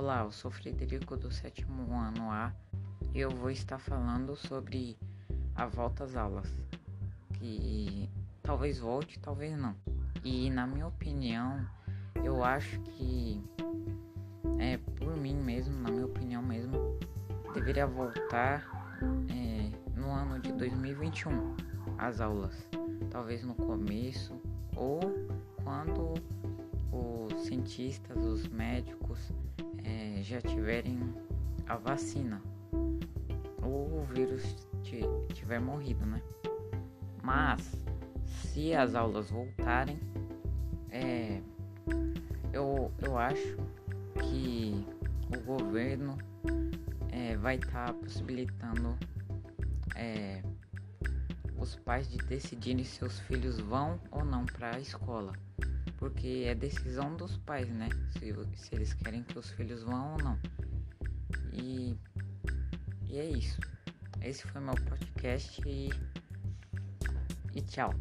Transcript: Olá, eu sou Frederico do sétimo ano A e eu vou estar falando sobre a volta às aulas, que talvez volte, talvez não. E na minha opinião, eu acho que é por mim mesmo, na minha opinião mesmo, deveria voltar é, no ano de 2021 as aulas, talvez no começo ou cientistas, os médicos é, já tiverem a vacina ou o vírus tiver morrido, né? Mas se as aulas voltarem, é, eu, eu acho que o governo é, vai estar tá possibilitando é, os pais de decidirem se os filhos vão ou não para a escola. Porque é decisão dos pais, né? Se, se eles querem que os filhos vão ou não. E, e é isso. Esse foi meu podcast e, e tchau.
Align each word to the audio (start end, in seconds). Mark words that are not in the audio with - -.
Olá, 0.00 0.22
eu 0.22 0.30
sou 0.30 0.48
Frederico 0.48 1.16
do 1.16 1.28
sétimo 1.28 1.92
ano 1.92 2.30
A 2.30 2.52
e 3.12 3.18
eu 3.18 3.30
vou 3.30 3.50
estar 3.50 3.80
falando 3.80 4.36
sobre 4.36 4.96
a 5.56 5.66
volta 5.66 6.04
às 6.04 6.14
aulas, 6.14 6.48
que 7.32 8.08
talvez 8.40 8.78
volte, 8.78 9.18
talvez 9.18 9.58
não. 9.58 9.74
E 10.22 10.50
na 10.50 10.68
minha 10.68 10.86
opinião, 10.86 11.68
eu 12.22 12.44
acho 12.44 12.78
que 12.82 13.42
é 14.60 14.76
por 14.76 15.16
mim 15.16 15.34
mesmo, 15.34 15.76
na 15.82 15.90
minha 15.90 16.06
opinião 16.06 16.42
mesmo, 16.42 16.96
deveria 17.52 17.84
voltar 17.84 18.70
é, 19.28 19.98
no 20.00 20.12
ano 20.12 20.38
de 20.38 20.52
2021 20.52 21.56
as 21.98 22.20
aulas, 22.20 22.54
talvez 23.10 23.42
no 23.42 23.56
começo 23.56 24.40
ou 24.76 25.00
cientistas, 27.48 28.22
os 28.22 28.46
médicos 28.48 29.32
é, 29.82 30.22
já 30.22 30.40
tiverem 30.40 31.00
a 31.66 31.76
vacina 31.76 32.42
ou 33.62 34.00
o 34.00 34.04
vírus 34.04 34.68
tiver 35.32 35.58
morrido, 35.58 36.04
né? 36.04 36.22
Mas 37.22 37.84
se 38.26 38.74
as 38.74 38.94
aulas 38.94 39.30
voltarem, 39.30 39.98
é, 40.90 41.40
eu, 42.52 42.92
eu 43.00 43.16
acho 43.16 43.56
que 44.20 44.86
o 45.34 45.40
governo 45.40 46.18
é, 47.10 47.36
vai 47.36 47.56
estar 47.56 47.86
tá 47.86 47.92
possibilitando 47.94 48.96
é, 49.94 50.42
os 51.58 51.76
pais 51.76 52.08
de 52.08 52.18
decidirem 52.18 52.84
se 52.84 53.04
os 53.04 53.18
filhos 53.20 53.58
vão 53.58 53.98
ou 54.10 54.24
não 54.24 54.44
para 54.44 54.76
a 54.76 54.80
escola. 54.80 55.32
Porque 55.98 56.44
é 56.46 56.54
decisão 56.54 57.14
dos 57.16 57.36
pais, 57.38 57.68
né? 57.68 57.88
Se, 58.12 58.32
se 58.56 58.74
eles 58.74 58.94
querem 58.94 59.22
que 59.22 59.38
os 59.38 59.50
filhos 59.50 59.82
vão 59.82 60.12
ou 60.12 60.18
não. 60.18 60.38
E, 61.52 61.96
e 63.08 63.18
é 63.18 63.28
isso. 63.28 63.60
Esse 64.22 64.46
foi 64.46 64.60
meu 64.60 64.74
podcast 64.74 65.60
e, 65.66 65.90
e 67.54 67.62
tchau. 67.62 67.92